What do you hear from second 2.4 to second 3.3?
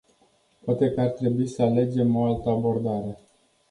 abordare.